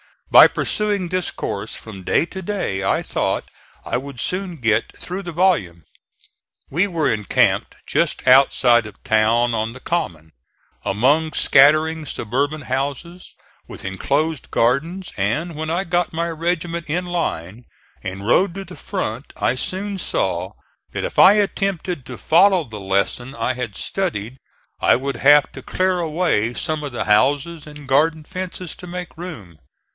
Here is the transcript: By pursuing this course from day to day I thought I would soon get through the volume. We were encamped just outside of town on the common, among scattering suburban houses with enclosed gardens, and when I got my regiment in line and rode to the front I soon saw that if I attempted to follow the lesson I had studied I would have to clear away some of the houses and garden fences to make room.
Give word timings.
By 0.31 0.47
pursuing 0.47 1.09
this 1.09 1.29
course 1.29 1.75
from 1.75 2.03
day 2.03 2.25
to 2.27 2.41
day 2.41 2.83
I 2.83 3.03
thought 3.03 3.51
I 3.85 3.97
would 3.97 4.19
soon 4.19 4.55
get 4.55 4.97
through 4.97 5.23
the 5.23 5.33
volume. 5.33 5.83
We 6.71 6.87
were 6.87 7.13
encamped 7.13 7.75
just 7.85 8.25
outside 8.27 8.87
of 8.87 9.03
town 9.03 9.53
on 9.53 9.73
the 9.73 9.79
common, 9.79 10.31
among 10.83 11.33
scattering 11.33 12.05
suburban 12.05 12.61
houses 12.61 13.35
with 13.67 13.85
enclosed 13.85 14.49
gardens, 14.49 15.11
and 15.17 15.53
when 15.53 15.69
I 15.69 15.83
got 15.83 16.13
my 16.13 16.29
regiment 16.29 16.85
in 16.87 17.05
line 17.05 17.65
and 18.01 18.25
rode 18.25 18.55
to 18.55 18.63
the 18.65 18.77
front 18.77 19.33
I 19.35 19.53
soon 19.53 19.99
saw 19.99 20.53
that 20.93 21.03
if 21.03 21.19
I 21.19 21.33
attempted 21.33 22.05
to 22.05 22.17
follow 22.17 22.63
the 22.63 22.79
lesson 22.79 23.35
I 23.35 23.53
had 23.53 23.75
studied 23.75 24.37
I 24.79 24.95
would 24.95 25.17
have 25.17 25.51
to 25.51 25.61
clear 25.61 25.99
away 25.99 26.53
some 26.55 26.83
of 26.83 26.91
the 26.93 27.03
houses 27.05 27.67
and 27.67 27.87
garden 27.87 28.23
fences 28.23 28.75
to 28.77 28.87
make 28.87 29.15
room. 29.15 29.57